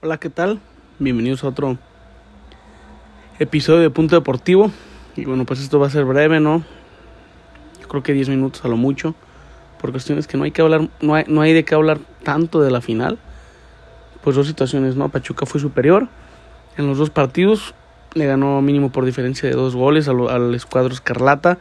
[0.00, 0.60] Hola, ¿qué tal?
[1.00, 1.76] Bienvenidos a otro
[3.40, 4.70] episodio de Punto Deportivo.
[5.16, 6.62] Y bueno, pues esto va a ser breve, ¿no?
[7.80, 9.16] Yo creo que 10 minutos a lo mucho.
[9.80, 12.70] Por cuestiones que no hay que hablar, no no hay de qué hablar tanto de
[12.70, 13.18] la final.
[14.22, 15.08] Pues dos situaciones, ¿no?
[15.08, 16.06] Pachuca fue superior
[16.76, 17.74] en los dos partidos.
[18.14, 21.58] Le ganó mínimo por diferencia de dos goles al escuadro Escarlata.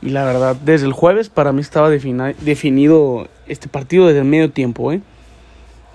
[0.00, 4.50] Y la verdad, desde el jueves para mí estaba definido este partido desde el medio
[4.50, 5.02] tiempo, ¿eh?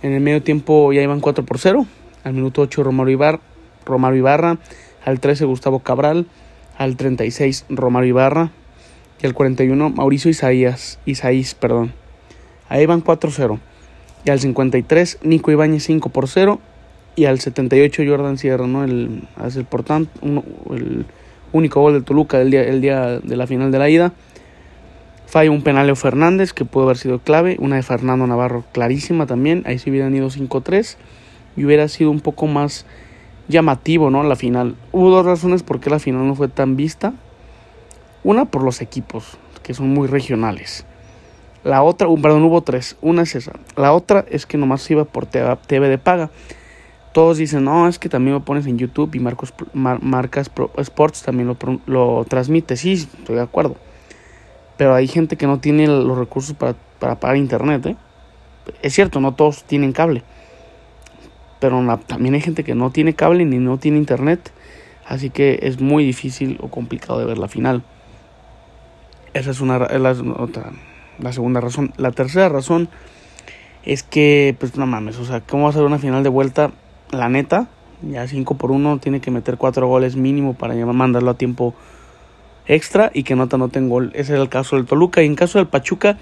[0.02, 1.86] En el medio tiempo ya iban 4 por 0.
[2.24, 3.40] Al minuto 8 Romario Ibarra,
[3.86, 4.58] Romario Ibarra.
[5.06, 6.28] Al 13 Gustavo Cabral.
[6.78, 8.52] Al 36 Romario Ibarra.
[9.22, 11.00] Y al 41 Mauricio Isaías.
[11.06, 11.94] Isaías, perdón.
[12.70, 13.60] Ahí van 4-0.
[14.26, 16.60] Y al 53 Nico Ibáñez 5 por 0.
[17.16, 18.86] Y al 78 Jordan Sierra, ¿no?
[18.86, 21.06] El, el, portante, el
[21.52, 24.14] único gol del Toluca el día, el día de la final de la ida.
[25.30, 27.56] Falla un penaleo Fernández que pudo haber sido clave.
[27.60, 29.62] Una de Fernando Navarro clarísima también.
[29.68, 30.96] Ahí se hubieran ido 5-3
[31.56, 32.88] y hubiera sido un poco más
[33.48, 34.24] llamativo, ¿no?
[34.24, 34.76] La final.
[34.92, 37.14] Hubo dos razones por qué la final no fue tan vista.
[38.24, 40.88] Una por los equipos, que son muy regionales.
[41.64, 42.98] La otra, perdón, hubo tres.
[43.00, 43.52] Una es esa.
[43.76, 46.32] La otra es que nomás iba por TV de paga.
[47.14, 51.48] Todos dicen, no, es que también lo pones en YouTube y Marcos, Marcas Sports también
[51.48, 52.76] lo, lo transmite.
[52.78, 53.76] Sí, estoy de acuerdo
[54.80, 57.86] pero hay gente que no tiene los recursos para, para pagar internet.
[57.86, 57.98] ¿eh?
[58.82, 60.24] Es cierto, no todos tienen cable.
[61.60, 64.54] Pero también hay gente que no tiene cable ni no tiene internet.
[65.06, 67.84] Así que es muy difícil o complicado de ver la final.
[69.34, 70.72] Esa es una la, otra,
[71.20, 71.92] la segunda razón.
[71.98, 72.88] La tercera razón
[73.84, 76.72] es que, pues no mames, o sea, ¿cómo va a ser una final de vuelta?
[77.12, 77.68] La neta,
[78.02, 81.76] ya 5 por 1 tiene que meter 4 goles mínimo para mandarlo a tiempo
[82.70, 84.12] extra y que no te anoten gol.
[84.14, 85.22] Ese era el caso del Toluca.
[85.22, 86.18] Y en caso del Pachuca,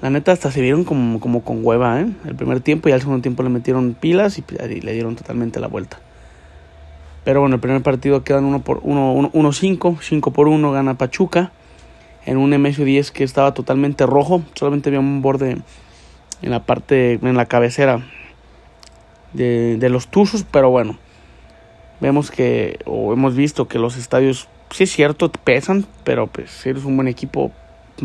[0.00, 2.06] la neta hasta se vieron como, como con hueva, ¿eh?
[2.24, 4.44] El primer tiempo y al segundo tiempo le metieron pilas y,
[4.80, 5.98] le dieron totalmente la vuelta.
[7.24, 11.52] Pero bueno, el primer partido quedan 1 por 1 5, 5 por 1 gana Pachuca
[12.24, 15.58] en un MSU10 que estaba totalmente rojo, solamente había un borde
[16.42, 18.02] en la parte en la cabecera
[19.32, 20.98] de, de los Tuzos, pero bueno,
[22.00, 26.68] vemos que o hemos visto que los estadios sí es cierto, pesan, pero pues si
[26.70, 27.52] eres un buen equipo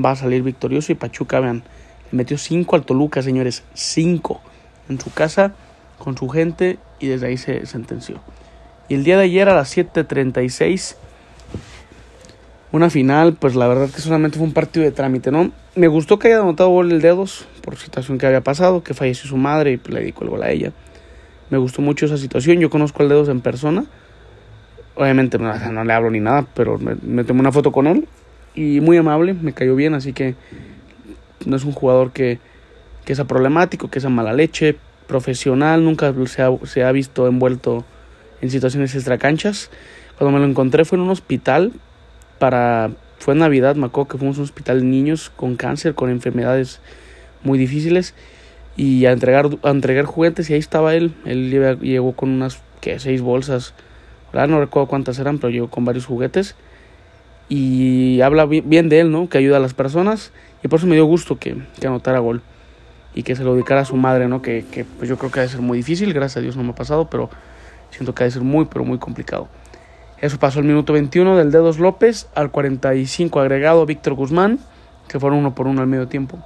[0.04, 1.64] va a salir victorioso y Pachuca, vean,
[2.12, 4.42] le metió 5 al Toluca, señores, 5
[4.90, 5.54] en su casa
[5.98, 8.20] con su gente y desde ahí se sentenció.
[8.90, 10.98] Y el día de ayer a las 7:36
[12.74, 15.52] una final, pues la verdad que solamente fue un partido de trámite, ¿no?
[15.76, 19.30] Me gustó que haya anotado gol el dedos por situación que había pasado, que falleció
[19.30, 20.72] su madre y le dedicó el gol a ella.
[21.52, 23.86] Me gustó mucho esa situación, yo conozco al dedos en persona
[24.96, 28.08] Obviamente no, le hablo ni nada, pero me, tomé una foto con él
[28.54, 30.36] y muy amable, me cayó bien, así que
[31.46, 32.40] no es un jugador que,
[33.04, 34.78] que sea problemático, que sea mala leche,
[35.08, 37.86] profesional, nunca se ha, se ha visto envuelto
[38.42, 39.72] en situaciones extracanchas.
[40.18, 41.72] Cuando me lo encontré fue en un hospital
[42.38, 45.96] para fue en Navidad, me acuerdo que fuimos a un hospital de niños con cáncer,
[45.96, 46.82] con enfermedades
[47.42, 48.14] muy difíciles
[48.76, 53.00] y a entregar a entregar juguetes y ahí estaba él, él llegó con unas que
[53.00, 53.74] seis bolsas
[54.34, 56.56] no recuerdo cuántas eran, pero llegó con varios juguetes.
[57.50, 59.30] Y habla bien de él, ¿no?
[59.30, 60.32] Que ayuda a las personas.
[60.64, 62.42] Y por eso me dio gusto que, anotara gol.
[63.14, 64.42] Y que se lo dedicara a su madre, ¿no?
[64.42, 66.14] Que, que pues yo creo que ha de ser muy difícil.
[66.14, 67.30] Gracias a Dios no me ha pasado, pero
[67.92, 69.50] siento que ha de ser muy, pero muy complicado.
[70.20, 72.28] Eso pasó al minuto 21 del Dedos López.
[72.34, 74.58] Al 45 agregado Víctor Guzmán,
[75.08, 76.40] que fueron uno por uno al medio tiempo.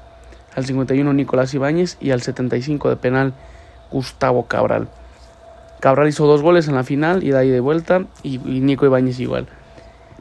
[0.55, 3.33] Al 51 Nicolás Ibáñez y al 75 de penal
[3.91, 4.89] Gustavo Cabral.
[5.79, 8.05] Cabral hizo dos goles en la final y de ahí de vuelta.
[8.23, 9.47] Y, Nico Ibáñez igual.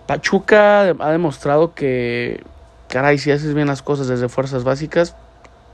[0.06, 2.44] Pachuca ha demostrado que,
[2.89, 5.17] caray, si haces bien las cosas desde fuerzas básicas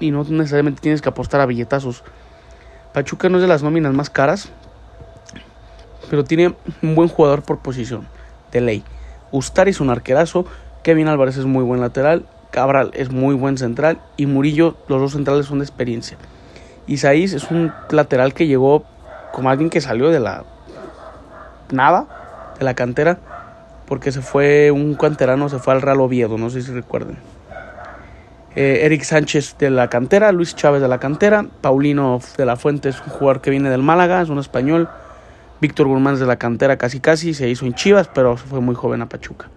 [0.00, 2.03] y no necesariamente tienes que apostar a billetazos.
[2.93, 4.50] Pachuca no es de las nóminas más caras,
[6.10, 8.06] pero tiene un buen jugador por posición,
[8.53, 8.84] de ley.
[9.31, 10.47] Ustari es un arquerazo,
[10.82, 15.12] Kevin Álvarez es muy buen lateral, Cabral es muy buen central y Murillo, los dos
[15.12, 16.19] centrales son de experiencia.
[16.87, 18.84] Isaís es un lateral que llegó
[19.32, 20.44] como alguien que salió de la
[21.70, 22.06] nada,
[22.58, 23.19] de la cantera,
[23.87, 27.19] porque se fue un canterano, se fue al Real Oviedo, no sé si recuerden.
[28.55, 32.90] Eh, Eric Sánchez de la cantera, Luis Chávez de la cantera, Paulino de la Fuente
[32.90, 34.88] es un jugador que viene del Málaga, es un español,
[35.61, 39.00] Víctor Guzmán de la cantera casi casi, se hizo en Chivas, pero fue muy joven
[39.00, 39.49] a Pachuca.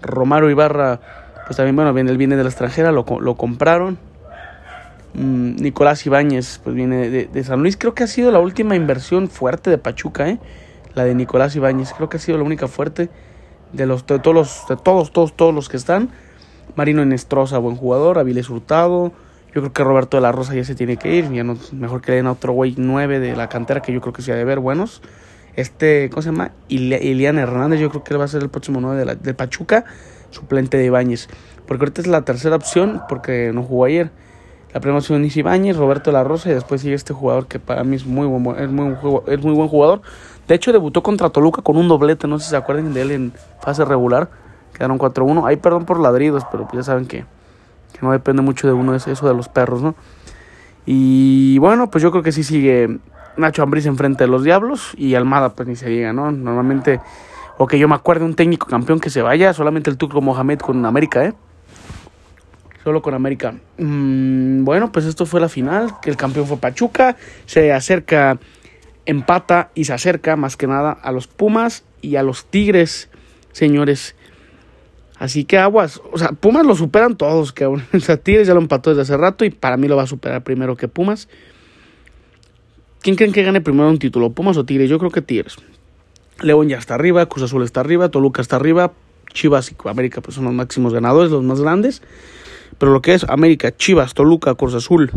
[0.00, 1.00] Romaro Ibarra,
[1.46, 3.98] pues también, bueno, viene, él viene de la extranjera, lo, lo compraron.
[5.16, 7.78] Mm, Nicolás Ibáñez, pues viene de, San Luis.
[7.78, 10.38] Creo que ha sido la última inversión fuerte de Pachuca, ¿eh?
[10.94, 11.94] La de Nicolás Ibáñez.
[11.94, 13.08] Creo que ha sido la única fuerte
[13.72, 16.10] de los de todos los de todos todos todos los que están.
[16.74, 19.12] Marino Enestrosa, buen jugador, Aviles Hurtado,
[19.54, 21.32] Yo creo que Roberto de la Rosa ya se tiene que ir.
[21.32, 24.02] Ya no, mejor que le den a otro güey 9 de la cantera que yo
[24.02, 25.00] creo que sí ha de ver buenos.
[25.54, 26.52] Este, ¿cómo se llama?
[26.68, 29.32] Ilian Hernández, yo creo que él va a ser el próximo 9 de, la, de
[29.32, 29.86] Pachuca,
[30.28, 31.28] suplente de Ibáñez.
[31.66, 34.10] Porque ahorita es la tercera opción, porque no jugó ayer.
[34.74, 37.58] La primera opción es Ibáñez, Roberto de la Rosa y después sigue este jugador que
[37.58, 40.02] para mí es muy buen, es muy, buen jugador.
[40.48, 43.10] De hecho, debutó contra Toluca con un doblete, no sé si se acuerdan de él
[43.10, 44.28] en fase regular.
[44.74, 45.44] Quedaron 4-1.
[45.46, 47.20] Ay, perdón por ladridos, pero pues ya saben que,
[47.92, 49.94] que no depende mucho de uno, es eso de los perros, ¿no?
[50.84, 52.98] Y bueno, pues yo creo que sí sigue
[53.36, 56.30] Nacho Ambriz enfrente de los Diablos y Almada, pues ni se diga, ¿no?
[56.30, 57.00] Normalmente,
[57.58, 60.60] o que yo me acuerde un técnico campeón que se vaya, solamente el Tuco Mohamed
[60.60, 61.34] con América, ¿eh?
[62.86, 63.56] Solo con América.
[63.78, 68.38] Mm, bueno, pues esto fue la final, que el campeón fue Pachuca, se acerca,
[69.06, 73.08] empata y se acerca más que nada a los Pumas y a los Tigres,
[73.50, 74.14] señores.
[75.18, 78.60] Así que aguas, o sea, Pumas lo superan todos, que O sea, Tigres ya lo
[78.60, 81.28] empató desde hace rato y para mí lo va a superar primero que Pumas.
[83.00, 84.88] ¿Quién creen que gane primero un título, Pumas o Tigres?
[84.88, 85.56] Yo creo que Tigres.
[86.40, 88.92] León ya está arriba, Cruz Azul está arriba, Toluca está arriba,
[89.32, 92.00] Chivas y América pues son los máximos ganadores, los más grandes.
[92.78, 95.10] Pero lo que es América, Chivas, Toluca, Cruz Azul,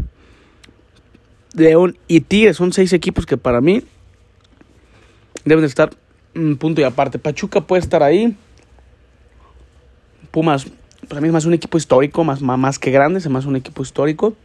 [1.53, 3.83] León y Tigres son seis equipos que para mí
[5.45, 5.89] deben de estar
[6.35, 7.19] un punto y aparte.
[7.19, 8.35] Pachuca puede estar ahí.
[10.31, 10.67] Pumas,
[11.07, 13.81] para mí es más un equipo histórico, más, más que grande, es más un equipo
[13.81, 14.35] histórico.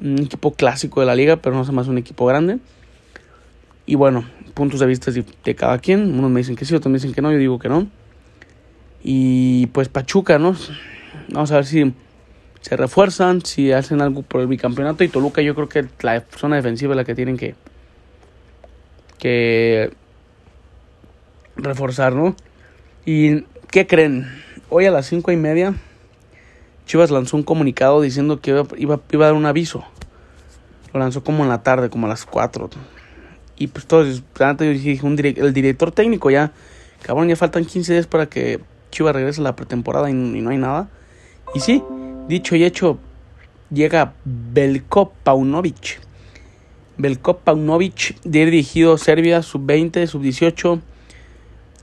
[0.00, 2.58] Un equipo clásico de la liga, pero no es más un equipo grande.
[3.86, 6.18] Y bueno, puntos de vista de, de cada quien.
[6.18, 7.86] Unos me dicen que sí, otros me dicen que no, yo digo que no.
[9.02, 10.56] Y pues Pachuca, ¿no?
[11.28, 11.92] Vamos a ver si
[12.64, 15.04] se refuerzan, si hacen algo por el bicampeonato.
[15.04, 17.54] Y Toluca, yo creo que la zona defensiva es la que tienen que,
[19.18, 19.92] que
[21.56, 22.34] reforzar, ¿no?
[23.04, 24.26] ¿Y qué creen?
[24.70, 25.74] Hoy a las cinco y media,
[26.86, 29.84] Chivas lanzó un comunicado diciendo que iba, a dar un aviso.
[30.94, 32.70] Lo lanzó como en la tarde, como a las 4.
[33.58, 36.52] Y pues todos, antes el director técnico ya,
[37.02, 40.56] cabrón, ya faltan 15 días para que Chivas regrese a la pretemporada y no hay
[40.56, 40.88] nada.
[41.54, 41.82] Y sí,
[42.28, 42.98] Dicho y hecho,
[43.70, 46.00] llega Belko Paunovic.
[46.96, 50.80] Belko Paunovic, dirigido Serbia, sub-20, sub-18.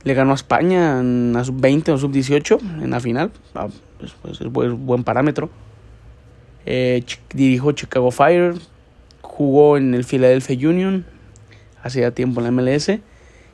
[0.04, 3.32] Le ganó a España en la sub-20 o sub-18 en la final.
[3.54, 3.68] Ah,
[4.00, 5.52] pues, pues, es buen, parámetro.
[6.66, 7.04] Eh,
[7.36, 8.56] dirigió Chicago Fire.
[9.22, 11.06] Jugó en el Philadelphia Union.
[11.84, 13.00] Hacía tiempo en la MLS.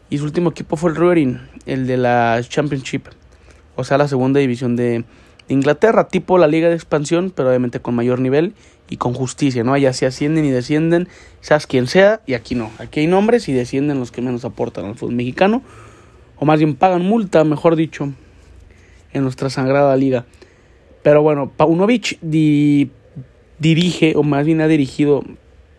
[0.09, 3.07] Y su último equipo fue el Ruering, el de la Championship.
[3.75, 5.03] O sea, la segunda división de,
[5.49, 8.53] Inglaterra, tipo la liga de expansión, pero obviamente con mayor nivel
[8.89, 9.73] y con justicia, ¿no?
[9.73, 11.07] Allá se ascienden y descienden,
[11.41, 12.71] sabes quién sea, y aquí no.
[12.79, 15.61] Aquí hay nombres y descienden los que menos aportan al fútbol mexicano,
[16.37, 18.11] o más bien pagan multa, mejor dicho,
[19.13, 20.25] en nuestra sagrada liga.
[21.03, 25.23] Pero bueno, Paunovic dirige, o más bien ha dirigido,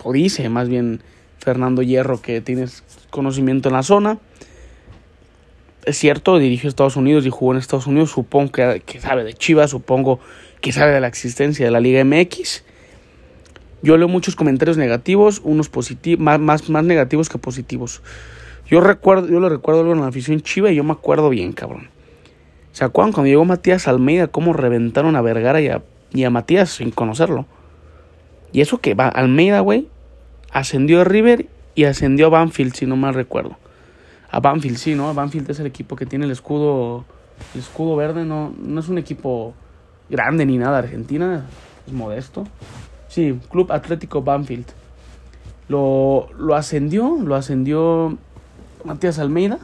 [0.03, 1.01] o dice más bien
[1.39, 4.19] Fernando Hierro que tienes conocimiento en la zona
[5.85, 9.33] es cierto, dirigió a Estados Unidos y jugó en Estados Unidos, supongo que, sabe de
[9.35, 10.21] Chivas, supongo
[10.61, 12.65] que sabe de la existencia de la Liga MX.
[13.83, 15.71] Yo leo muchos comentarios negativos, unos
[16.19, 18.03] más, más, más negativos que positivos.
[18.69, 21.53] Yo recuerdo, yo lo recuerdo algo en la afición chiva y yo me acuerdo bien,
[21.53, 21.89] cabrón.
[22.73, 25.83] ¿Se acuerdan cuando llegó Matías Almeida cómo reventaron a Vergara y a,
[26.13, 27.47] y a Matías sin conocerlo?
[28.53, 29.89] Y eso que va, Almeida, güey,
[30.51, 33.57] ascendió a River y ascendió a Banfield, si no mal recuerdo
[34.31, 35.13] a Banfield, sí, ¿no?
[35.15, 37.05] Banfield es el equipo que tiene el escudo,
[37.55, 39.55] escudo verde, no, no es un equipo
[40.11, 41.47] grande ni nada, Argentina
[41.87, 42.45] es modesto.
[43.09, 44.67] Sí, Club Atlético Banfield.
[45.69, 48.19] Lo, lo ascendió, lo ascendió
[48.85, 49.59] Matías Almeida.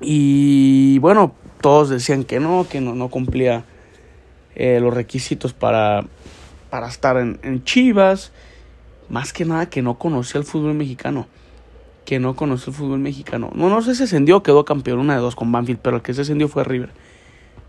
[0.00, 3.64] Y bueno, todos decían que no, que no, no cumplía
[4.54, 6.04] eh, los requisitos para,
[6.70, 8.32] para estar en, en Chivas.
[9.08, 11.26] Más que nada que no conocía el fútbol mexicano
[12.08, 13.50] que no conoció el fútbol mexicano.
[13.54, 16.14] No, no sé si ascendió quedó campeón, una de dos con Banfield, pero el que
[16.14, 16.88] se ascendió fue River.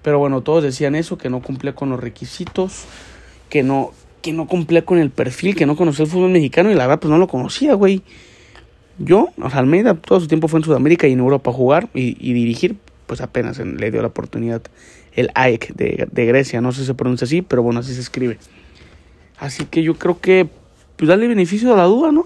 [0.01, 2.86] Pero bueno, todos decían eso, que no cumplía con los requisitos,
[3.50, 3.91] que no,
[4.22, 7.01] que no cumplía con el perfil, que no conocía el fútbol mexicano y la verdad
[7.01, 8.01] pues no lo conocía, güey.
[8.98, 11.89] Yo, o sea, Almeida todo su tiempo fue en Sudamérica y en Europa a jugar
[11.93, 12.77] y, dirigir,
[13.08, 14.62] pues apenas le dio la oportunidad
[15.17, 18.38] el AEK de, Grecia, no sé si se pronuncia así, pero bueno, así se escribe.
[19.38, 20.48] Así que yo creo que,
[20.96, 22.25] pues dale beneficio a la duda, ¿no?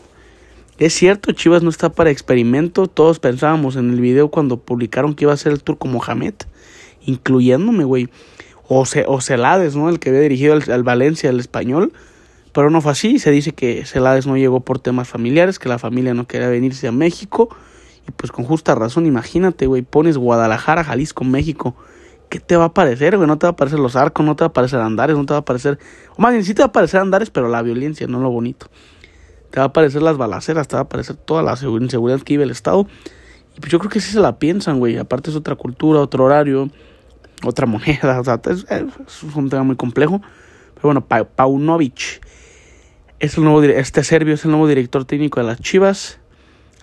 [0.80, 2.88] Es cierto, Chivas no está para experimento.
[2.88, 6.34] Todos pensábamos en el video cuando publicaron que iba a ser el turco Mohamed,
[7.06, 8.10] incluyéndome, güey.
[8.68, 9.90] O, o Celades, ¿no?
[9.90, 11.94] El que había dirigido al, Valencia, el español.
[12.54, 13.20] Pero no fue así.
[13.20, 16.88] Se dice que Celades no llegó por temas familiares, que la familia no quería venirse
[16.88, 17.56] a México.
[18.08, 21.76] Y pues con justa razón, imagínate, güey, pones Guadalajara, Jalisco, México.
[22.34, 23.28] ¿qué te va a parecer, güey?
[23.28, 25.34] No te va a parecer los arcos, no te va a parecer Andares, no te
[25.34, 25.78] va a parecer...
[26.18, 28.72] O más bien, sí te va a parecer Andares, pero la violencia, no lo bonito.
[29.54, 32.44] Te va a parecer las balaceras, te va a parecer toda la inseguridad que vive
[32.44, 32.88] el Estado.
[33.56, 34.98] Y pues yo creo que sí se la piensan, güey.
[34.98, 36.72] Aparte es otra cultura, otro horario,
[37.44, 38.20] otra moneda.
[38.20, 38.66] O sea, es,
[39.36, 40.24] un tema muy complejo.
[40.74, 42.26] Pero bueno, Paunovic
[43.20, 46.18] es el nuevo, este serbio es el nuevo director técnico de las Chivas.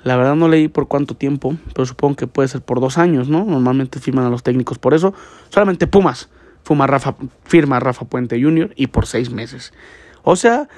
[0.05, 3.29] La verdad no leí por cuánto tiempo, pero supongo que puede ser por dos años,
[3.29, 3.45] ¿no?
[3.45, 5.13] Normalmente firman a los técnicos por eso.
[5.49, 6.31] Solamente Pumas
[6.63, 8.73] firma Rafa, firma Rafa Puente Jr.
[8.77, 9.73] y por seis meses.
[10.23, 10.69] O sea,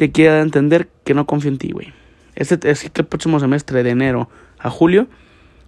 [0.00, 1.92] te quiero entender que no confío en ti, güey.
[2.34, 5.08] Este, es que el próximo semestre de enero a julio,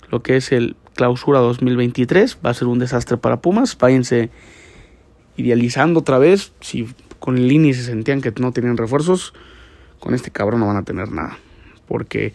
[0.08, 3.76] lo que es el clausura 2023, va a ser un desastre para Pumas.
[3.76, 4.30] Váyanse
[5.36, 6.54] idealizando otra vez.
[6.62, 9.34] Si con el INI se sentían que no tenían refuerzos,
[10.00, 11.36] con este cabrón no van a tener nada.
[11.86, 12.32] Porque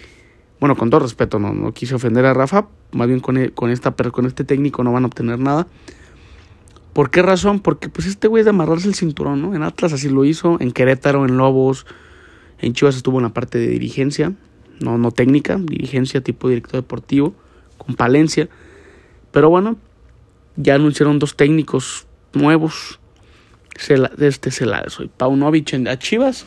[0.60, 3.72] bueno, con todo respeto, no, no quise ofender a Rafa, más bien con, e, con,
[3.72, 5.66] esta, con este técnico no van a obtener nada.
[6.94, 7.60] ¿Por qué razón?
[7.60, 9.56] Porque pues este güey es de amarrarse el cinturón, ¿no?
[9.56, 11.86] En Atlas así lo hizo, en Querétaro, en Lobos,
[12.60, 14.34] en Chivas estuvo en la parte de dirigencia,
[14.80, 17.36] no, no técnica, dirigencia tipo director deportivo,
[17.78, 18.50] con Palencia.
[19.32, 19.78] Pero bueno,
[20.56, 23.00] ya anunciaron dos técnicos nuevos.
[24.18, 26.46] de este la soy Paunovic a Chivas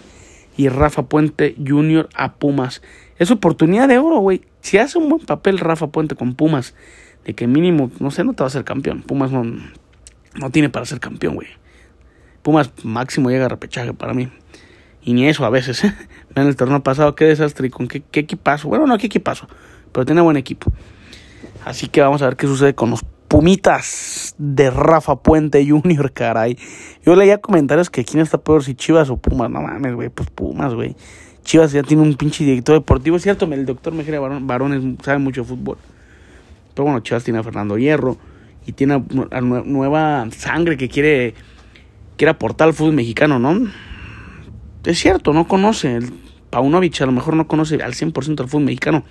[0.56, 2.09] y Rafa Puente Jr.
[2.14, 2.82] a Pumas.
[3.18, 4.42] Es oportunidad de oro, güey.
[4.61, 6.75] Si hace un buen papel Rafa Puente con Pumas,
[7.25, 9.02] de que mínimo, no sé, no te va a ser campeón.
[9.02, 9.44] Pumas no,
[10.34, 11.49] no tiene para ser campeón, güey.
[12.42, 14.30] Pumas máximo llega a repechaje para mí.
[15.02, 15.84] Y ni eso a veces.
[15.84, 15.94] ¿eh?
[16.37, 18.68] En el torneo pasado, qué desastre y con qué, qué equipazo.
[18.68, 19.49] Bueno, no, qué equipazo,
[19.92, 20.72] pero tiene buen equipo.
[21.64, 26.58] Así que vamos a ver qué sucede con los Pumitas de Rafa Puente Jr., caray.
[27.04, 29.50] Yo leía comentarios que quién está peor, si Chivas o Pumas.
[29.50, 30.96] No mames, güey, pues Pumas, güey.
[31.44, 33.16] Chivas ya tiene un pinche director deportivo.
[33.16, 35.78] Es cierto, el doctor Mejía Barón, sabe mucho fútbol.
[36.75, 38.18] Pero bueno, Chivas tiene a Fernando Hierro
[38.72, 39.02] tiene
[39.64, 41.34] nueva sangre que quiere,
[42.16, 43.68] quiere aportar al fútbol mexicano, ¿no?
[44.84, 45.96] Es cierto, no conoce.
[45.96, 46.12] El
[46.52, 49.04] a lo mejor no conoce al 100% del fútbol mexicano.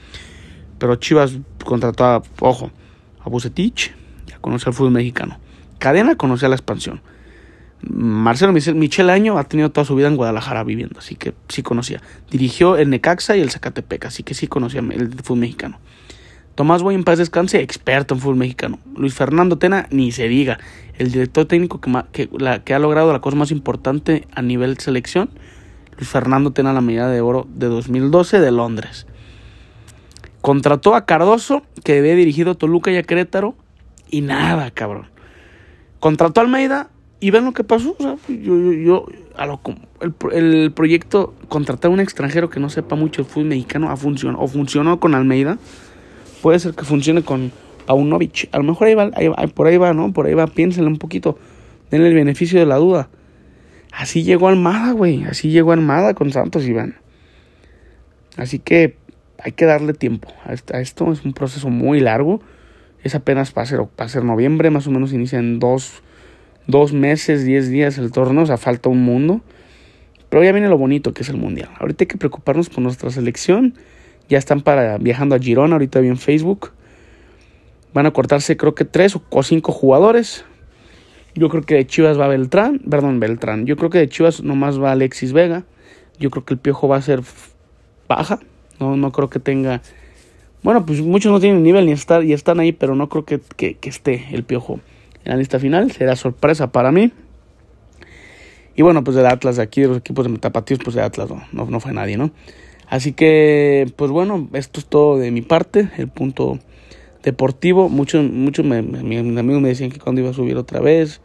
[0.77, 2.71] Pero Chivas contrató a, ojo,
[3.19, 3.93] a Bucetich,
[4.27, 5.39] ya conoce al fútbol mexicano.
[5.77, 7.01] Cadena conoce a la expansión.
[7.81, 12.01] Marcelo Michel Año ha tenido toda su vida en Guadalajara viviendo, así que sí conocía.
[12.29, 15.79] Dirigió el Necaxa y el Zacatepec, así que sí conocía el fútbol mexicano.
[16.59, 18.79] Tomás Boy en paz descanse, experto en fútbol mexicano.
[18.93, 20.59] Luis Fernando Tena, ni se diga,
[20.97, 25.29] el director técnico que, ha logrado la cosa más importante a nivel selección.
[25.95, 29.07] Luis Fernando Tena, la medalla de oro de 2012 de Londres.
[30.41, 33.55] Contrató a Cardoso, que había dirigido Toluca y a Querétaro,
[34.09, 35.07] y nada, cabrón.
[36.01, 36.89] Contrató a Almeida,
[37.21, 37.95] y ven lo que pasó.
[37.97, 39.05] O sea, yo, yo, yo
[39.37, 39.61] a lo,
[40.01, 43.95] el, el, proyecto contratar a un extranjero que no sepa mucho el fútbol mexicano ha
[43.95, 45.57] funcionado, o funcionó con Almeida.
[46.41, 47.51] Puede ser que funcione con
[47.85, 48.49] Paunovic.
[48.51, 49.11] A lo mejor ahí va,
[49.53, 50.13] por ahí va, ¿no?
[50.13, 51.37] Por ahí va, piénsenle un poquito.
[51.91, 53.09] Denle el beneficio de la duda.
[53.91, 55.23] Así llegó Almada, güey.
[55.25, 56.97] Así llegó Almada con Santos Iván.
[58.37, 58.95] Así que
[59.43, 61.11] hay que darle tiempo a esto.
[61.11, 62.41] Es un proceso muy largo.
[63.03, 66.03] Es apenas para ser, para noviembre, más o menos inicia en dos
[66.69, 69.41] dos meses, diez días el torneo, o sea, falta un mundo.
[70.29, 71.69] Pero ya viene lo bonito que es el mundial.
[71.79, 73.73] Ahorita hay que preocuparnos por nuestra selección.
[74.29, 76.71] Ya están para viajando a Girona, ahorita vi en Facebook.
[77.93, 80.45] Van a cortarse creo que tres o cinco jugadores.
[81.35, 83.65] Yo creo que de Chivas va Beltrán, perdón, Beltrán.
[83.65, 85.63] Yo creo que de Chivas nomás va Alexis Vega.
[86.19, 87.21] Yo creo que el Piojo va a ser
[88.07, 88.39] baja.
[88.79, 89.81] No, no creo que tenga...
[90.61, 93.39] Bueno, pues muchos no tienen nivel ni estar, y están ahí, pero no creo que,
[93.39, 94.81] que esté el Piojo
[95.23, 95.91] en la lista final.
[95.91, 97.11] Será sorpresa para mí.
[98.79, 101.29] Y bueno, pues del Atlas de aquí, de los equipos de Metapatíos, pues de Atlas
[101.51, 102.31] no, no, fue nadie, ¿no?
[102.89, 106.59] Así que, pues bueno, esto es todo de mi parte, el punto
[107.23, 107.87] deportivo.
[107.87, 111.21] Muchos, muchos me, mis amigos me decían que cuando iba a subir otra vez,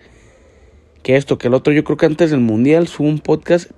[1.02, 1.72] que esto, que el otro.
[1.72, 3.70] Yo creo que antes del Mundial subo un podcast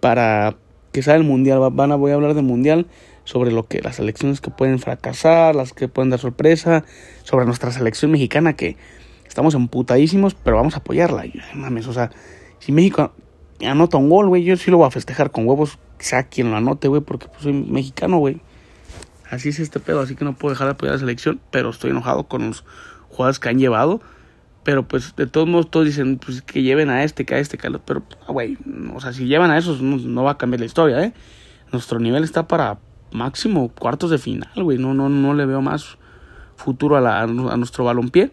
[0.00, 0.56] para
[0.92, 1.58] que sea el Mundial.
[1.72, 2.86] Van a, voy a hablar del Mundial
[3.24, 6.84] sobre lo que las selecciones que pueden fracasar, las que pueden dar sorpresa,
[7.22, 8.76] sobre nuestra selección mexicana que
[9.28, 11.24] estamos emputadísimos, pero vamos a apoyarla.
[11.54, 12.10] mames, o sea,
[12.58, 13.12] si México
[13.64, 16.56] anota un gol, güey, yo sí lo voy a festejar con huevos, sea quien lo
[16.56, 18.40] anote, güey, porque pues, soy mexicano, güey.
[19.30, 21.70] Así es este pedo, así que no puedo dejar de apoyar a la selección, pero
[21.70, 22.64] estoy enojado con los
[23.08, 24.00] jugadores que han llevado.
[24.62, 27.56] Pero pues de todos modos todos dicen pues, que lleven a este, que a este,
[27.56, 27.82] que a otro.
[27.86, 28.58] Pero, ah, güey,
[28.94, 31.14] o sea, si llevan a esos no, va a cambiar la historia, ¿eh?
[31.72, 32.78] Nuestro nivel está para
[33.12, 34.76] máximo cuartos de final, güey.
[34.76, 35.96] No, no, no le veo más
[36.56, 38.32] futuro a, la, nuestro balompié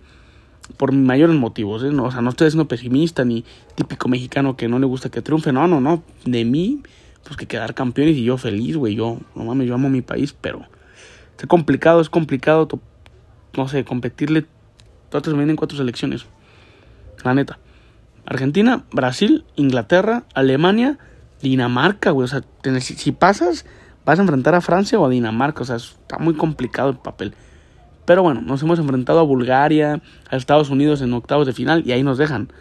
[0.76, 1.92] por mayores motivos, ¿eh?
[1.92, 3.46] no, o sea, no estoy siendo pesimista ni
[3.76, 6.82] típico mexicano que no le gusta que triunfe, no, no, no, de mí,
[7.28, 10.34] pues que quedar campeones y yo feliz, güey, yo, no mames, yo amo mi país,
[10.40, 10.66] pero
[11.38, 12.68] es complicado, es complicado,
[13.56, 14.46] no sé, competirle,
[15.12, 16.26] otros vienen cuatro selecciones,
[17.24, 17.60] La neta.
[18.26, 20.98] Argentina, Brasil, Inglaterra, Alemania,
[21.42, 22.26] Dinamarca, güey.
[22.26, 22.44] O sea,
[22.82, 23.66] si pasas,
[24.06, 25.62] vas a enfrentar a Francia o a Dinamarca.
[25.62, 27.34] O sea, está muy complicado el papel.
[28.06, 31.94] Pero bueno, nos hemos enfrentado a Bulgaria, a Estados Unidos en octavos de final y
[31.94, 32.52] ahí nos dejan.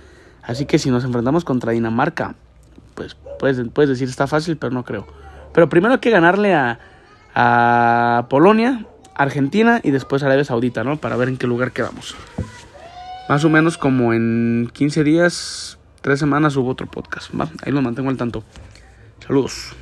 [0.43, 2.37] Así que si nos enfrentamos contra Dinamarca,
[2.95, 5.07] pues puedes, puedes decir está fácil, pero no creo.
[5.53, 6.79] Pero primero hay que ganarle a,
[7.35, 10.97] a Polonia, Argentina y después Arabia Saudita, ¿no?
[10.97, 12.15] Para ver en qué lugar quedamos.
[13.29, 17.31] Más o menos como en 15 días, 3 semanas hubo otro podcast.
[17.65, 18.45] Ahí lo mantengo al tanto.
[19.27, 19.75] Saludos.